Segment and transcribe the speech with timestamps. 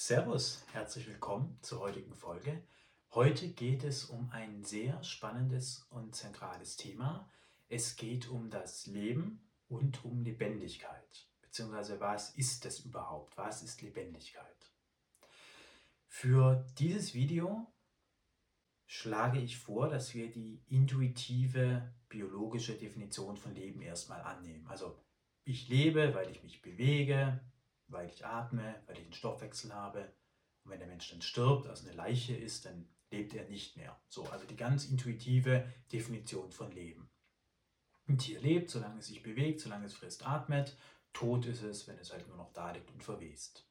[0.00, 2.62] Servus, herzlich willkommen zur heutigen Folge.
[3.10, 7.28] Heute geht es um ein sehr spannendes und zentrales Thema.
[7.68, 11.26] Es geht um das Leben und um Lebendigkeit.
[11.42, 13.36] Beziehungsweise was ist es überhaupt?
[13.36, 14.72] Was ist Lebendigkeit?
[16.06, 17.66] Für dieses Video
[18.86, 24.64] schlage ich vor, dass wir die intuitive biologische Definition von Leben erstmal annehmen.
[24.68, 24.96] Also
[25.42, 27.40] ich lebe, weil ich mich bewege,
[27.88, 30.12] weil ich atme, weil ich einen Stoffwechsel habe.
[30.64, 33.98] Und wenn der Mensch dann stirbt, also eine Leiche ist, dann lebt er nicht mehr.
[34.08, 37.10] So, also die ganz intuitive Definition von Leben.
[38.06, 40.76] Ein Tier lebt, solange es sich bewegt, solange es frisst, atmet.
[41.12, 43.66] Tot ist es, wenn es halt nur noch da liegt und verwest.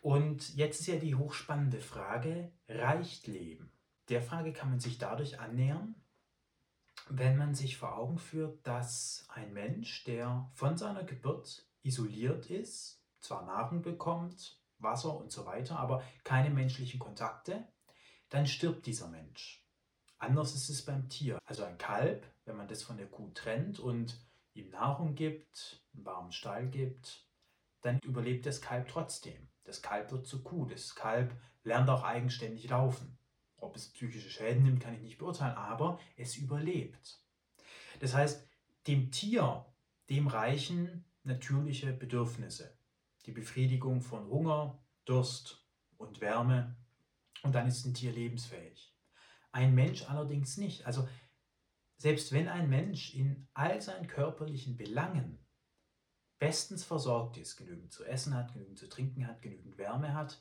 [0.00, 3.72] Und jetzt ist ja die hochspannende Frage, reicht Leben?
[4.08, 5.94] Der Frage kann man sich dadurch annähern,
[7.08, 13.02] wenn man sich vor Augen führt, dass ein Mensch, der von seiner Geburt isoliert ist,
[13.20, 17.66] zwar Nahrung bekommt, Wasser und so weiter, aber keine menschlichen Kontakte,
[18.28, 19.64] dann stirbt dieser Mensch.
[20.18, 21.38] Anders ist es beim Tier.
[21.44, 24.18] Also ein Kalb, wenn man das von der Kuh trennt und
[24.54, 27.26] ihm Nahrung gibt, einen warmen Stall gibt,
[27.82, 29.48] dann überlebt das Kalb trotzdem.
[29.64, 30.66] Das Kalb wird zur Kuh.
[30.66, 33.18] Das Kalb lernt auch eigenständig laufen.
[33.56, 37.20] Ob es psychische Schäden nimmt, kann ich nicht beurteilen, aber es überlebt.
[38.00, 38.46] Das heißt,
[38.86, 39.66] dem Tier,
[40.08, 42.76] dem reichen natürliche Bedürfnisse.
[43.26, 45.64] Die Befriedigung von Hunger, Durst
[45.96, 46.76] und Wärme.
[47.42, 48.92] Und dann ist ein Tier lebensfähig.
[49.52, 50.86] Ein Mensch allerdings nicht.
[50.86, 51.08] Also
[51.96, 55.38] selbst wenn ein Mensch in all seinen körperlichen Belangen
[56.38, 60.40] bestens versorgt ist, genügend zu essen hat, genügend zu trinken hat, genügend Wärme hat,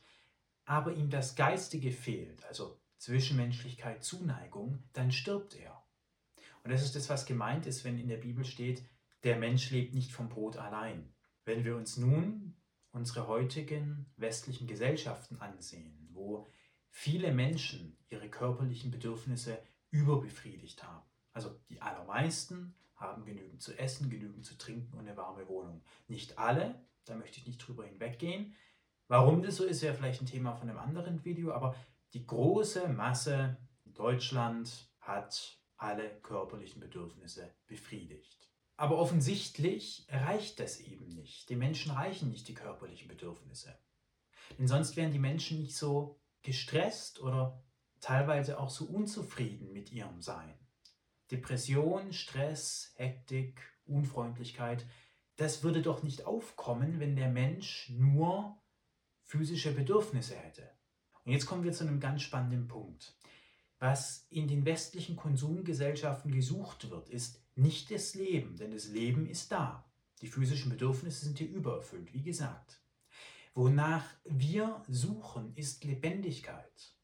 [0.66, 5.84] aber ihm das Geistige fehlt, also Zwischenmenschlichkeit, Zuneigung, dann stirbt er.
[6.64, 8.84] Und das ist das, was gemeint ist, wenn in der Bibel steht,
[9.24, 11.14] der Mensch lebt nicht vom Brot allein.
[11.46, 12.56] Wenn wir uns nun
[12.92, 16.48] unsere heutigen westlichen Gesellschaften ansehen, wo
[16.90, 21.06] viele Menschen ihre körperlichen Bedürfnisse überbefriedigt haben.
[21.32, 25.84] Also die allermeisten haben genügend zu essen, genügend zu trinken und eine warme Wohnung.
[26.08, 28.56] Nicht alle, da möchte ich nicht drüber hinweggehen.
[29.08, 31.76] Warum das so ist, wäre vielleicht ein Thema von einem anderen Video, aber
[32.14, 38.50] die große Masse in Deutschland hat alle körperlichen Bedürfnisse befriedigt.
[38.78, 41.50] Aber offensichtlich reicht das eben nicht.
[41.50, 43.78] Den Menschen reichen nicht die körperlichen Bedürfnisse.
[44.58, 47.64] Denn sonst wären die Menschen nicht so gestresst oder
[48.00, 50.54] teilweise auch so unzufrieden mit ihrem Sein.
[51.32, 54.86] Depression, Stress, Hektik, Unfreundlichkeit,
[55.36, 58.58] das würde doch nicht aufkommen, wenn der Mensch nur
[59.24, 60.70] physische Bedürfnisse hätte.
[61.26, 63.17] Und jetzt kommen wir zu einem ganz spannenden Punkt.
[63.80, 69.52] Was in den westlichen Konsumgesellschaften gesucht wird, ist nicht das Leben, denn das Leben ist
[69.52, 69.86] da.
[70.22, 72.82] Die physischen Bedürfnisse sind hier übererfüllt, wie gesagt.
[73.54, 76.96] Wonach wir suchen, ist Lebendigkeit.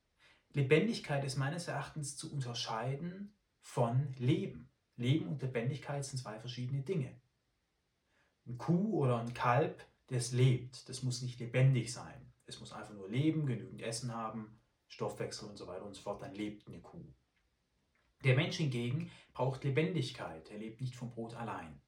[0.54, 4.70] Lebendigkeit ist meines Erachtens zu unterscheiden von Leben.
[4.96, 7.20] Leben und Lebendigkeit sind zwei verschiedene Dinge.
[8.46, 12.34] Ein Kuh oder ein Kalb, das lebt, das muss nicht lebendig sein.
[12.46, 14.60] Es muss einfach nur leben, genügend Essen haben,
[14.94, 17.06] Stoffwechsel und so weiter und so fort, dann lebt eine Kuh.
[18.24, 21.82] Der Mensch hingegen braucht Lebendigkeit, er lebt nicht vom Brot allein.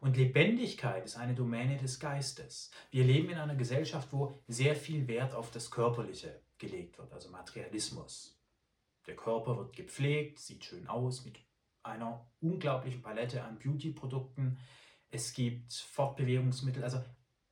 [0.00, 2.70] Und Lebendigkeit ist eine Domäne des Geistes.
[2.90, 7.30] Wir leben in einer Gesellschaft, wo sehr viel Wert auf das Körperliche gelegt wird, also
[7.30, 8.38] Materialismus.
[9.06, 11.40] Der Körper wird gepflegt, sieht schön aus, mit
[11.82, 14.58] einer unglaublichen Palette an Beauty-Produkten.
[15.10, 16.84] Es gibt Fortbewegungsmittel.
[16.84, 17.02] Also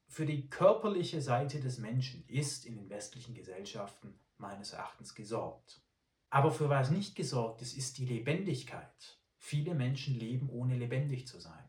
[0.07, 5.83] für die körperliche Seite des Menschen ist in den westlichen Gesellschaften meines Erachtens gesorgt.
[6.31, 9.21] Aber für was nicht gesorgt ist, ist die Lebendigkeit.
[9.39, 11.65] Viele Menschen leben ohne lebendig zu sein.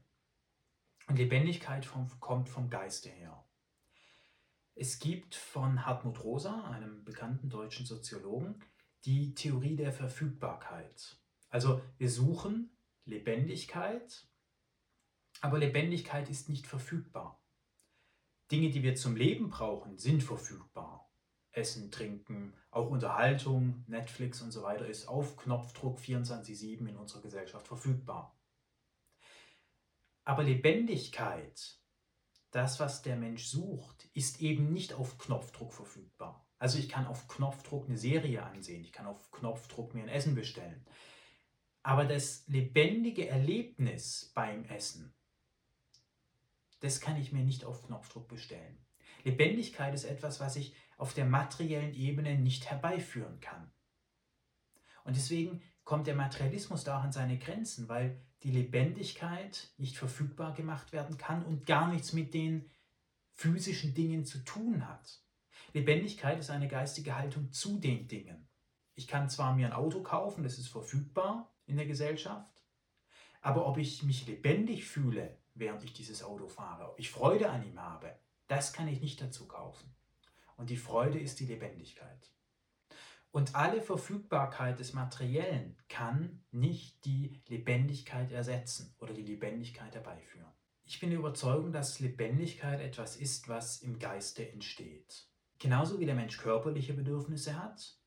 [1.07, 3.45] Und Lebendigkeit vom, kommt vom Geiste her.
[4.75, 8.63] Es gibt von Hartmut Rosa, einem bekannten deutschen Soziologen,
[9.05, 11.17] die Theorie der Verfügbarkeit.
[11.49, 14.28] Also wir suchen Lebendigkeit,
[15.41, 17.41] aber Lebendigkeit ist nicht verfügbar.
[18.51, 21.07] Dinge, die wir zum Leben brauchen, sind verfügbar.
[21.58, 27.68] Essen, Trinken, auch Unterhaltung, Netflix und so weiter ist auf Knopfdruck 24-7 in unserer Gesellschaft
[27.68, 28.40] verfügbar.
[30.24, 31.80] Aber Lebendigkeit,
[32.52, 36.48] das, was der Mensch sucht, ist eben nicht auf Knopfdruck verfügbar.
[36.59, 40.36] Also ich kann auf Knopfdruck eine Serie ansehen, ich kann auf Knopfdruck mir ein Essen
[40.36, 40.86] bestellen.
[41.84, 45.16] Aber das lebendige Erlebnis beim Essen,
[46.82, 48.86] das kann ich mir nicht auf Knopfdruck bestellen.
[49.24, 53.72] Lebendigkeit ist etwas, was ich auf der materiellen Ebene nicht herbeiführen kann.
[55.03, 60.53] Und deswegen kommt der Materialismus da auch an seine Grenzen, weil die Lebendigkeit nicht verfügbar
[60.53, 62.70] gemacht werden kann und gar nichts mit den
[63.34, 65.22] physischen Dingen zu tun hat.
[65.73, 68.49] Lebendigkeit ist eine geistige Haltung zu den Dingen.
[68.96, 72.64] Ich kann zwar mir ein Auto kaufen, das ist verfügbar in der Gesellschaft,
[73.41, 77.64] aber ob ich mich lebendig fühle, während ich dieses Auto fahre, ob ich Freude an
[77.64, 79.97] ihm habe, das kann ich nicht dazu kaufen.
[80.58, 82.34] Und die Freude ist die Lebendigkeit.
[83.32, 90.52] Und alle Verfügbarkeit des Materiellen kann nicht die Lebendigkeit ersetzen oder die Lebendigkeit herbeiführen.
[90.86, 95.28] Ich bin der Überzeugung, dass Lebendigkeit etwas ist, was im Geiste entsteht.
[95.59, 98.00] Genauso wie der Mensch körperliche Bedürfnisse hat,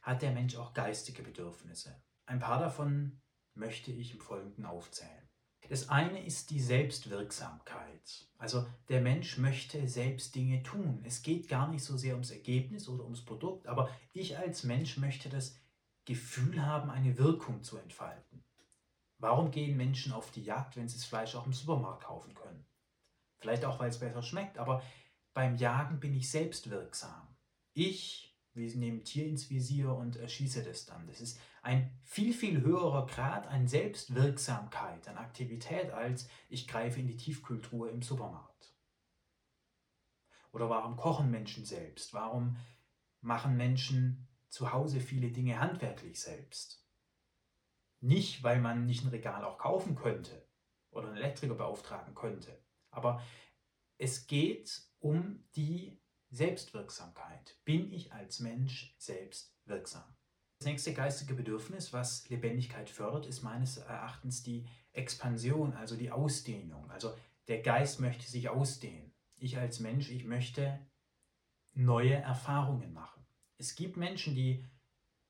[0.00, 2.02] hat der Mensch auch geistige Bedürfnisse.
[2.26, 3.20] Ein paar davon
[3.54, 5.19] möchte ich im Folgenden aufzählen.
[5.68, 8.28] Das eine ist die Selbstwirksamkeit.
[8.38, 11.02] Also der Mensch möchte selbst Dinge tun.
[11.04, 14.96] Es geht gar nicht so sehr ums Ergebnis oder ums Produkt, aber ich als Mensch
[14.96, 15.56] möchte das
[16.06, 18.42] Gefühl haben, eine Wirkung zu entfalten.
[19.18, 22.64] Warum gehen Menschen auf die Jagd, wenn sie das Fleisch auch im Supermarkt kaufen können?
[23.38, 24.82] Vielleicht auch, weil es besser schmeckt, aber
[25.34, 27.28] beim Jagen bin ich selbstwirksam.
[27.74, 31.06] Ich nehme Tier ins Visier und erschieße das dann.
[31.06, 37.06] Das ist ein viel, viel höherer Grad an Selbstwirksamkeit, an Aktivität, als ich greife in
[37.06, 38.74] die Tiefkultur im Supermarkt.
[40.52, 42.12] Oder warum kochen Menschen selbst?
[42.12, 42.56] Warum
[43.20, 46.84] machen Menschen zu Hause viele Dinge handwerklich selbst?
[48.00, 50.48] Nicht, weil man nicht ein Regal auch kaufen könnte
[50.90, 53.22] oder einen Elektriker beauftragen könnte, aber
[53.98, 57.56] es geht um die Selbstwirksamkeit.
[57.64, 60.04] Bin ich als Mensch selbst wirksam?
[60.58, 66.90] Das nächste geistige Bedürfnis, was Lebendigkeit fördert, ist meines Erachtens die Expansion, also die Ausdehnung.
[66.90, 67.14] Also
[67.48, 69.12] der Geist möchte sich ausdehnen.
[69.38, 70.78] Ich als Mensch, ich möchte
[71.72, 73.24] neue Erfahrungen machen.
[73.56, 74.66] Es gibt Menschen, die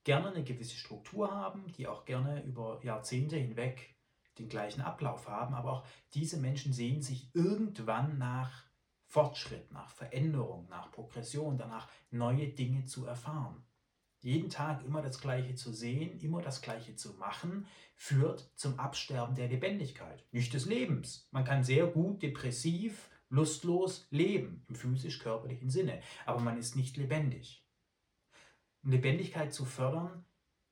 [0.05, 3.95] gerne eine gewisse Struktur haben, die auch gerne über Jahrzehnte hinweg
[4.39, 8.70] den gleichen Ablauf haben, aber auch diese Menschen sehen sich irgendwann nach
[9.11, 13.65] Fortschritt, nach Veränderung, nach Progression, danach neue Dinge zu erfahren.
[14.21, 17.67] Jeden Tag immer das Gleiche zu sehen, immer das Gleiche zu machen,
[17.97, 21.27] führt zum Absterben der Lebendigkeit, nicht des Lebens.
[21.33, 27.67] Man kann sehr gut depressiv, lustlos leben, im physisch-körperlichen Sinne, aber man ist nicht lebendig.
[28.85, 30.25] Um Lebendigkeit zu fördern,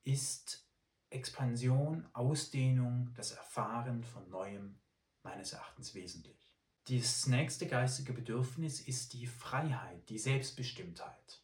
[0.04, 0.64] ist
[1.10, 4.78] Expansion, Ausdehnung, das Erfahren von Neuem
[5.24, 6.47] meines Erachtens wesentlich.
[6.90, 11.42] Das nächste geistige Bedürfnis ist die Freiheit, die Selbstbestimmtheit.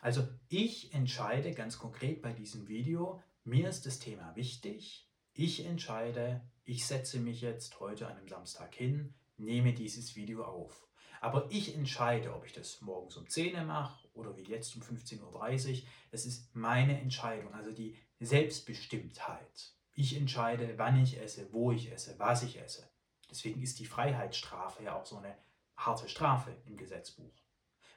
[0.00, 6.40] Also ich entscheide ganz konkret bei diesem Video, mir ist das Thema wichtig, ich entscheide,
[6.64, 10.88] ich setze mich jetzt heute an einem Samstag hin, nehme dieses Video auf.
[11.20, 14.80] Aber ich entscheide, ob ich das morgens um 10 Uhr mache oder wie jetzt um
[14.80, 15.88] 15.30 Uhr.
[16.10, 19.74] Das ist meine Entscheidung, also die Selbstbestimmtheit.
[19.92, 22.88] Ich entscheide, wann ich esse, wo ich esse, was ich esse.
[23.34, 25.36] Deswegen ist die Freiheitsstrafe ja auch so eine
[25.76, 27.34] harte Strafe im Gesetzbuch.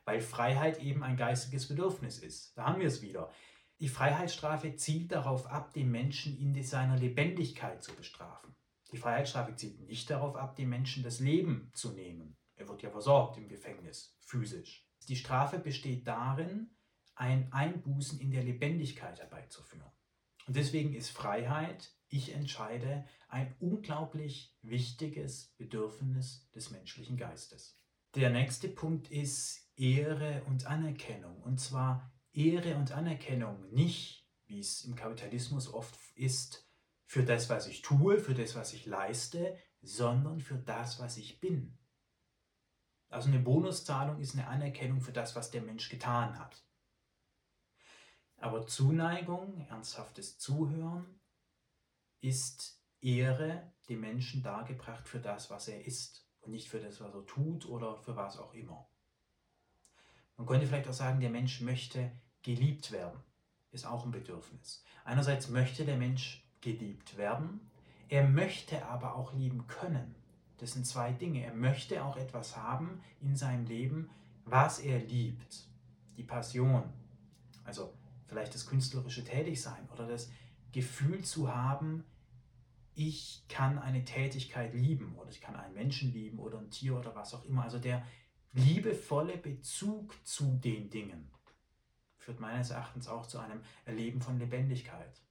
[0.04, 2.57] Weil Freiheit eben ein geistiges Bedürfnis ist.
[2.57, 3.31] Da haben wir es wieder.
[3.80, 8.56] Die Freiheitsstrafe zielt darauf ab, den Menschen in seiner Lebendigkeit zu bestrafen.
[8.92, 12.36] Die Freiheitsstrafe zielt nicht darauf ab, dem Menschen das Leben zu nehmen.
[12.56, 14.89] Er wird ja versorgt im Gefängnis, physisch.
[15.07, 16.72] Die Strafe besteht darin,
[17.13, 19.92] ein Einbußen in der Lebendigkeit herbeizuführen.
[20.48, 27.80] Und deswegen ist Freiheit, ich entscheide, ein unglaublich wichtiges Bedürfnis des menschlichen Geistes.
[28.15, 31.42] Der nächste Punkt ist Ehre und Anerkennung.
[31.44, 36.65] Und zwar Ehre und Anerkennung nicht, wie es im Kapitalismus oft ist,
[37.05, 41.39] für das, was ich tue, für das, was ich leiste, sondern für das, was ich
[41.39, 41.77] bin.
[43.10, 46.65] Also eine Bonuszahlung ist eine Anerkennung für das, was der Mensch getan hat.
[48.38, 51.20] Aber Zuneigung, ernsthaftes Zuhören
[52.27, 57.13] ist Ehre dem Menschen dargebracht für das, was er ist und nicht für das, was
[57.13, 58.88] er tut oder für was auch immer.
[60.36, 62.12] Man könnte vielleicht auch sagen, der Mensch möchte
[62.43, 63.19] geliebt werden,
[63.72, 64.84] ist auch ein Bedürfnis.
[65.03, 67.72] Einerseits möchte der Mensch geliebt werden,
[68.10, 70.15] er möchte aber auch lieben können.
[70.57, 71.43] Das sind zwei Dinge.
[71.43, 74.10] Er möchte auch etwas haben in seinem Leben,
[74.46, 75.67] was er liebt.
[76.15, 76.84] Die Passion,
[77.63, 77.93] also
[78.27, 80.31] vielleicht das künstlerische Tätigsein oder das
[80.72, 82.05] Gefühl zu haben,
[82.98, 87.13] ich kann eine Tätigkeit lieben oder ich kann einen Menschen lieben oder ein Tier oder
[87.13, 87.62] was auch immer.
[87.62, 88.04] Also der
[88.54, 91.32] liebevolle Bezug zu den Dingen
[92.18, 95.22] führt meines Erachtens auch zu einem Erleben von Lebendigkeit.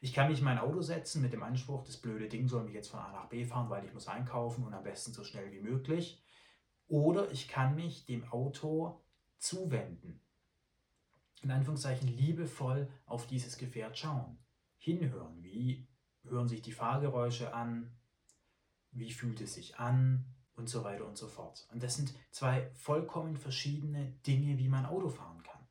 [0.00, 2.72] Ich kann mich in mein Auto setzen mit dem Anspruch, das blöde Ding soll mich
[2.72, 5.52] jetzt von A nach B fahren, weil ich muss einkaufen und am besten so schnell
[5.52, 6.24] wie möglich.
[6.88, 9.04] Oder ich kann mich dem Auto
[9.36, 10.22] zuwenden.
[11.42, 14.38] In Anführungszeichen liebevoll auf dieses Gefährt schauen.
[14.78, 15.86] Hinhören, wie
[16.30, 17.92] hören sich die Fahrgeräusche an,
[18.92, 21.68] wie fühlt es sich an und so weiter und so fort.
[21.72, 25.66] Und das sind zwei vollkommen verschiedene Dinge, wie man Auto fahren kann.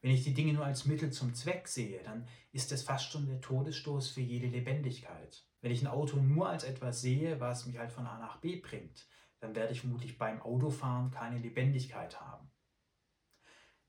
[0.00, 3.26] Wenn ich die Dinge nur als Mittel zum Zweck sehe, dann ist das fast schon
[3.26, 5.46] der Todesstoß für jede Lebendigkeit.
[5.60, 8.56] Wenn ich ein Auto nur als etwas sehe, was mich halt von A nach B
[8.56, 9.06] bringt,
[9.38, 12.50] dann werde ich vermutlich beim Autofahren keine Lebendigkeit haben.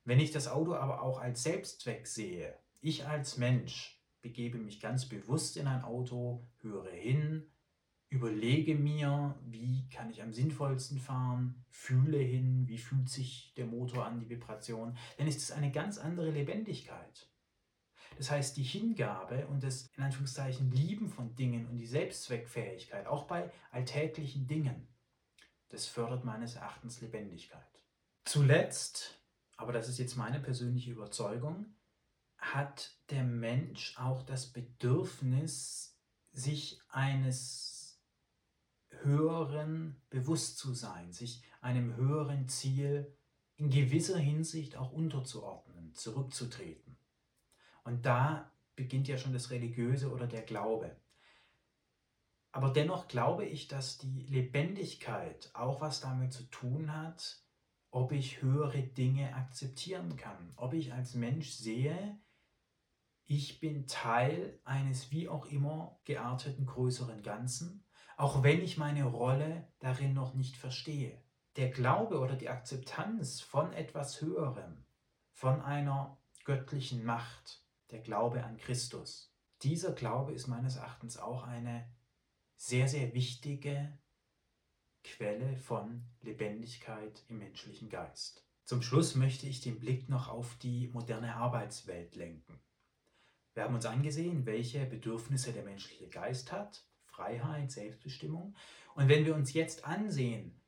[0.03, 5.07] Wenn ich das Auto aber auch als Selbstzweck sehe, ich als Mensch begebe mich ganz
[5.07, 7.45] bewusst in ein Auto, höre hin,
[8.09, 14.05] überlege mir, wie kann ich am sinnvollsten fahren, fühle hin, wie fühlt sich der Motor
[14.05, 17.29] an, die Vibration, dann ist es eine ganz andere Lebendigkeit.
[18.17, 23.25] Das heißt, die Hingabe und das in Anführungszeichen Lieben von Dingen und die Selbstzweckfähigkeit, auch
[23.25, 24.87] bei alltäglichen Dingen,
[25.69, 27.83] das fördert meines Erachtens Lebendigkeit.
[28.25, 29.21] Zuletzt,
[29.57, 31.75] aber das ist jetzt meine persönliche Überzeugung,
[32.51, 35.97] hat der Mensch auch das Bedürfnis,
[36.31, 38.01] sich eines
[39.01, 43.15] höheren bewusst zu sein, sich einem höheren Ziel
[43.55, 46.97] in gewisser Hinsicht auch unterzuordnen, zurückzutreten.
[47.83, 50.95] Und da beginnt ja schon das Religiöse oder der Glaube.
[52.51, 57.43] Aber dennoch glaube ich, dass die Lebendigkeit auch was damit zu tun hat,
[57.91, 62.19] ob ich höhere Dinge akzeptieren kann, ob ich als Mensch sehe,
[63.25, 67.83] ich bin Teil eines wie auch immer gearteten größeren Ganzen
[68.17, 71.21] auch wenn ich meine Rolle darin noch nicht verstehe.
[71.55, 74.85] Der Glaube oder die Akzeptanz von etwas Höherem,
[75.33, 81.89] von einer göttlichen Macht, der Glaube an Christus, dieser Glaube ist meines Erachtens auch eine
[82.55, 83.97] sehr, sehr wichtige
[85.03, 88.47] Quelle von Lebendigkeit im menschlichen Geist.
[88.63, 92.62] Zum Schluss möchte ich den Blick noch auf die moderne Arbeitswelt lenken.
[93.53, 98.55] Wir haben uns angesehen, welche Bedürfnisse der menschliche Geist hat Freiheit, Selbstbestimmung.
[98.95, 100.59] Und wenn wir uns jetzt ansehen,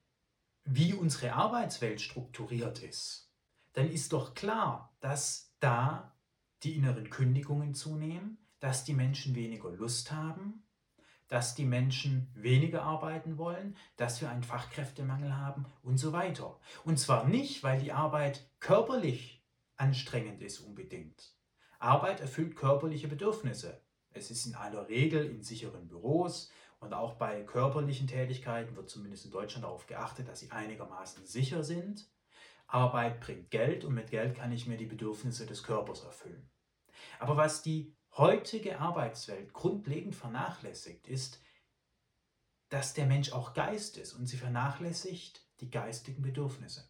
[0.63, 3.31] wie unsere Arbeitswelt strukturiert ist,
[3.73, 6.15] dann ist doch klar, dass da
[6.63, 10.63] die inneren Kündigungen zunehmen, dass die Menschen weniger Lust haben,
[11.27, 16.59] dass die Menschen weniger arbeiten wollen, dass wir einen Fachkräftemangel haben und so weiter.
[16.83, 19.43] Und zwar nicht, weil die Arbeit körperlich
[19.75, 21.34] anstrengend ist unbedingt.
[21.79, 23.81] Arbeit erfüllt körperliche Bedürfnisse.
[24.11, 29.25] Es ist in aller Regel in sicheren Büros und auch bei körperlichen Tätigkeiten wird zumindest
[29.25, 32.09] in Deutschland darauf geachtet, dass sie einigermaßen sicher sind.
[32.67, 36.49] Arbeit bringt Geld und mit Geld kann ich mir die Bedürfnisse des Körpers erfüllen.
[37.19, 41.41] Aber was die heutige Arbeitswelt grundlegend vernachlässigt, ist,
[42.69, 46.89] dass der Mensch auch Geist ist und sie vernachlässigt die geistigen Bedürfnisse.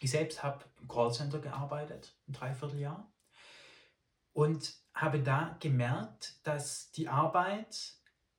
[0.00, 3.12] Ich selbst habe im Callcenter gearbeitet, ein Dreivierteljahr,
[4.32, 7.94] und habe da gemerkt, dass die Arbeit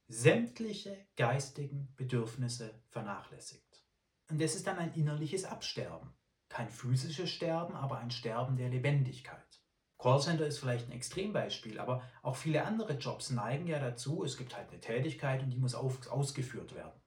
[0.08, 3.84] sämtliche geistigen Bedürfnisse vernachlässigt.
[4.30, 6.14] Und das ist dann ein innerliches Absterben.
[6.50, 9.62] Kein physisches Sterben, aber ein Sterben der Lebendigkeit.
[9.98, 14.56] Callcenter ist vielleicht ein Extrembeispiel, aber auch viele andere Jobs neigen ja dazu, es gibt
[14.56, 17.00] halt eine Tätigkeit und die muss auf, ausgeführt werden.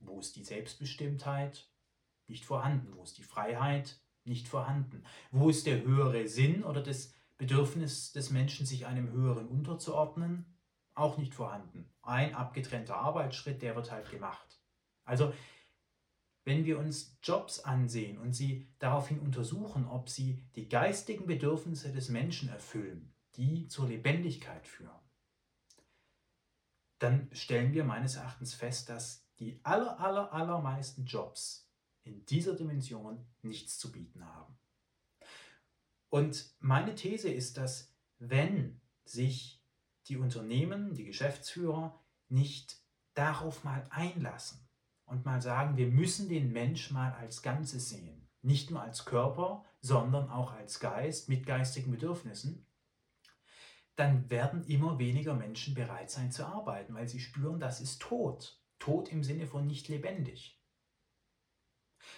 [0.00, 1.70] Wo ist die Selbstbestimmtheit?
[2.26, 2.94] Nicht vorhanden.
[2.96, 4.00] Wo ist die Freiheit?
[4.24, 5.04] Nicht vorhanden.
[5.30, 10.46] Wo ist der höhere Sinn oder das Bedürfnis des Menschen, sich einem Höheren unterzuordnen,
[10.94, 11.92] auch nicht vorhanden.
[12.00, 14.62] Ein abgetrennter Arbeitsschritt, der wird halt gemacht.
[15.02, 15.34] Also,
[16.44, 22.10] wenn wir uns Jobs ansehen und sie daraufhin untersuchen, ob sie die geistigen Bedürfnisse des
[22.10, 25.02] Menschen erfüllen, die zur Lebendigkeit führen,
[27.00, 31.68] dann stellen wir meines Erachtens fest, dass die aller, aller, allermeisten Jobs
[32.04, 34.56] in dieser Dimension nichts zu bieten haben.
[36.12, 39.64] Und meine These ist, dass wenn sich
[40.08, 42.76] die Unternehmen, die Geschäftsführer nicht
[43.14, 44.68] darauf mal einlassen
[45.06, 49.64] und mal sagen, wir müssen den Mensch mal als Ganzes sehen, nicht nur als Körper,
[49.80, 52.66] sondern auch als Geist mit geistigen Bedürfnissen,
[53.96, 58.60] dann werden immer weniger Menschen bereit sein zu arbeiten, weil sie spüren, das ist tot.
[58.78, 60.60] Tot im Sinne von nicht lebendig.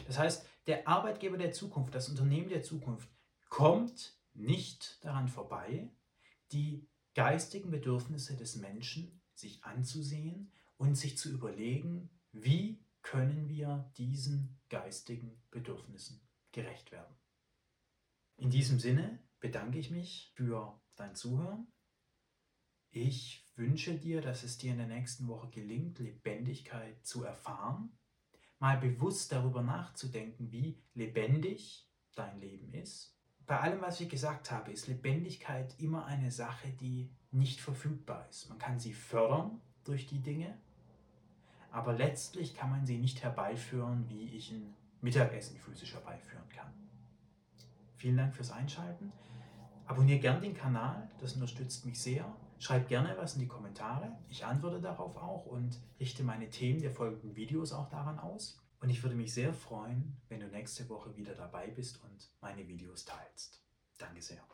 [0.08, 3.13] Das heißt, der Arbeitgeber der Zukunft, das Unternehmen der Zukunft
[3.54, 5.88] kommt nicht daran vorbei,
[6.50, 14.58] die geistigen Bedürfnisse des Menschen sich anzusehen und sich zu überlegen, wie können wir diesen
[14.70, 16.20] geistigen Bedürfnissen
[16.50, 17.14] gerecht werden.
[18.38, 21.68] In diesem Sinne bedanke ich mich für dein Zuhören.
[22.90, 27.96] Ich wünsche dir, dass es dir in der nächsten Woche gelingt, Lebendigkeit zu erfahren,
[28.58, 33.14] mal bewusst darüber nachzudenken, wie lebendig dein Leben ist
[33.46, 38.48] bei allem, was ich gesagt habe, ist Lebendigkeit immer eine Sache, die nicht verfügbar ist.
[38.48, 40.56] Man kann sie fördern durch die Dinge,
[41.70, 46.72] aber letztlich kann man sie nicht herbeiführen, wie ich ein Mittagessen physisch herbeiführen kann.
[47.96, 49.12] Vielen Dank fürs Einschalten.
[49.86, 52.24] Abonniere gern den Kanal, das unterstützt mich sehr.
[52.58, 54.16] Schreib gerne was in die Kommentare.
[54.30, 58.63] Ich antworte darauf auch und richte meine Themen der folgenden Videos auch daran aus.
[58.84, 62.68] Und ich würde mich sehr freuen, wenn du nächste Woche wieder dabei bist und meine
[62.68, 63.62] Videos teilst.
[63.96, 64.46] Danke sehr.